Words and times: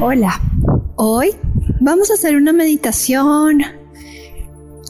Hola, 0.00 0.38
hoy 0.96 1.30
vamos 1.80 2.10
a 2.10 2.14
hacer 2.14 2.36
una 2.36 2.52
meditación 2.52 3.62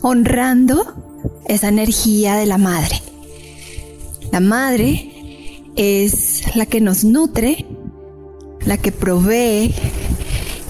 honrando 0.03 1.37
esa 1.47 1.69
energía 1.69 2.35
de 2.35 2.47
la 2.47 2.59
madre. 2.59 3.01
La 4.33 4.41
madre 4.41 5.63
es 5.77 6.57
la 6.57 6.67
que 6.67 6.81
nos 6.81 7.05
nutre, 7.05 7.65
la 8.67 8.77
que 8.77 8.91
provee. 8.91 9.73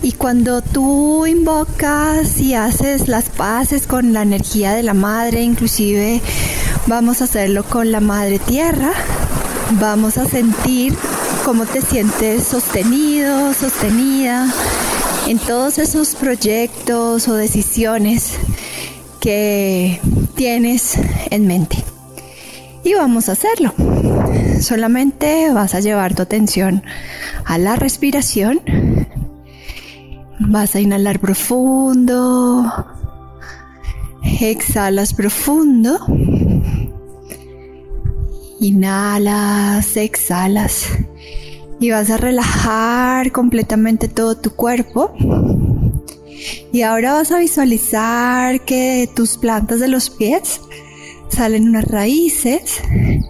Y 0.02 0.12
cuando 0.12 0.60
tú 0.60 1.24
invocas 1.24 2.42
y 2.42 2.52
haces 2.52 3.08
las 3.08 3.30
paces 3.30 3.86
con 3.86 4.12
la 4.12 4.20
energía 4.20 4.74
de 4.74 4.82
la 4.82 4.92
madre, 4.92 5.40
inclusive 5.40 6.20
vamos 6.86 7.22
a 7.22 7.24
hacerlo 7.24 7.64
con 7.64 7.92
la 7.92 8.00
madre 8.00 8.40
tierra, 8.40 8.92
vamos 9.80 10.18
a 10.18 10.26
sentir 10.26 10.94
cómo 11.44 11.66
te 11.66 11.82
sientes 11.82 12.44
sostenido, 12.44 13.52
sostenida 13.54 14.52
en 15.26 15.38
todos 15.38 15.78
esos 15.78 16.14
proyectos 16.14 17.28
o 17.28 17.34
decisiones 17.34 18.34
que 19.20 20.00
tienes 20.34 20.98
en 21.30 21.46
mente. 21.46 21.84
Y 22.84 22.94
vamos 22.94 23.28
a 23.28 23.32
hacerlo. 23.32 23.74
Solamente 24.60 25.52
vas 25.52 25.74
a 25.74 25.80
llevar 25.80 26.14
tu 26.14 26.22
atención 26.22 26.82
a 27.44 27.58
la 27.58 27.76
respiración. 27.76 28.60
Vas 30.38 30.74
a 30.74 30.80
inhalar 30.80 31.18
profundo. 31.18 32.86
Exhalas 34.40 35.14
profundo. 35.14 35.98
Inhalas, 38.60 39.96
exhalas 39.96 40.86
y 41.80 41.90
vas 41.90 42.10
a 42.10 42.16
relajar 42.16 43.30
completamente 43.32 44.08
todo 44.08 44.36
tu 44.36 44.50
cuerpo. 44.50 45.14
Y 46.72 46.82
ahora 46.82 47.14
vas 47.14 47.32
a 47.32 47.38
visualizar 47.38 48.64
que 48.64 49.00
de 49.00 49.06
tus 49.08 49.38
plantas 49.38 49.80
de 49.80 49.88
los 49.88 50.10
pies 50.10 50.60
salen 51.28 51.68
unas 51.68 51.84
raíces 51.84 52.80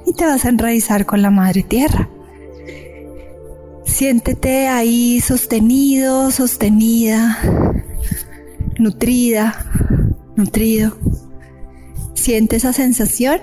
y 0.06 0.12
te 0.14 0.24
vas 0.24 0.44
a 0.44 0.48
enraizar 0.48 1.06
con 1.06 1.22
la 1.22 1.30
madre 1.30 1.62
tierra. 1.62 2.08
Siéntete 3.84 4.68
ahí 4.68 5.20
sostenido, 5.20 6.30
sostenida, 6.30 7.38
nutrida, 8.78 9.70
nutrido. 10.36 10.96
Siente 12.14 12.56
esa 12.56 12.72
sensación 12.72 13.40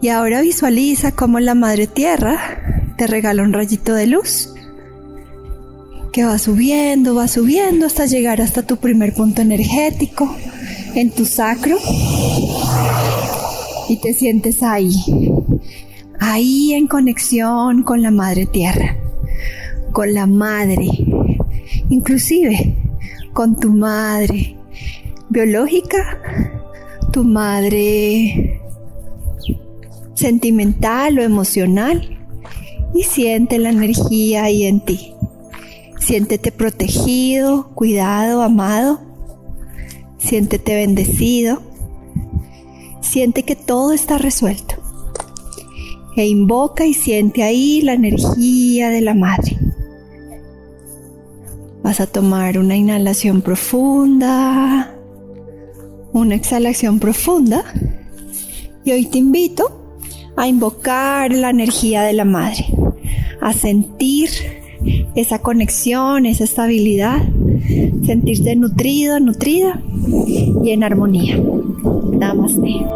y 0.00 0.08
ahora 0.08 0.40
visualiza 0.40 1.12
cómo 1.12 1.40
la 1.40 1.54
madre 1.54 1.86
tierra 1.86 2.94
te 2.96 3.06
regala 3.06 3.42
un 3.42 3.52
rayito 3.52 3.94
de 3.94 4.06
luz 4.06 4.54
que 6.12 6.24
va 6.24 6.38
subiendo, 6.38 7.14
va 7.14 7.28
subiendo 7.28 7.86
hasta 7.86 8.06
llegar 8.06 8.40
hasta 8.40 8.62
tu 8.62 8.76
primer 8.78 9.14
punto 9.14 9.42
energético 9.42 10.34
en 10.94 11.10
tu 11.10 11.24
sacro. 11.24 11.76
Y 13.88 13.96
te 14.00 14.12
sientes 14.14 14.62
ahí, 14.62 14.92
ahí 16.18 16.74
en 16.74 16.86
conexión 16.86 17.82
con 17.82 18.02
la 18.02 18.10
madre 18.10 18.46
tierra, 18.46 18.96
con 19.92 20.12
la 20.12 20.26
madre, 20.26 20.88
inclusive 21.88 22.74
con 23.32 23.58
tu 23.58 23.72
madre 23.72 24.56
biológica, 25.30 26.20
tu 27.12 27.24
madre 27.24 28.47
sentimental 30.18 31.16
o 31.16 31.22
emocional 31.22 32.18
y 32.92 33.04
siente 33.04 33.56
la 33.58 33.70
energía 33.70 34.42
ahí 34.42 34.64
en 34.64 34.80
ti. 34.80 35.14
Siéntete 36.00 36.50
protegido, 36.50 37.70
cuidado, 37.76 38.42
amado. 38.42 39.00
Siéntete 40.18 40.74
bendecido. 40.74 41.62
Siente 43.00 43.44
que 43.44 43.54
todo 43.54 43.92
está 43.92 44.18
resuelto. 44.18 44.74
E 46.16 46.26
invoca 46.26 46.84
y 46.84 46.94
siente 46.94 47.44
ahí 47.44 47.80
la 47.82 47.92
energía 47.92 48.90
de 48.90 49.00
la 49.02 49.14
madre. 49.14 49.56
Vas 51.84 52.00
a 52.00 52.08
tomar 52.08 52.58
una 52.58 52.76
inhalación 52.76 53.40
profunda, 53.40 54.96
una 56.12 56.34
exhalación 56.34 56.98
profunda. 56.98 57.64
Y 58.84 58.90
hoy 58.90 59.06
te 59.06 59.18
invito 59.18 59.78
a 60.38 60.46
invocar 60.46 61.32
la 61.32 61.50
energía 61.50 62.02
de 62.02 62.12
la 62.12 62.24
madre, 62.24 62.64
a 63.40 63.52
sentir 63.52 64.30
esa 65.16 65.40
conexión, 65.40 66.26
esa 66.26 66.44
estabilidad, 66.44 67.20
sentirte 68.06 68.54
nutrido, 68.54 69.18
nutrida 69.18 69.82
y 70.62 70.70
en 70.70 70.84
armonía. 70.84 71.42
Namaste. 72.12 72.86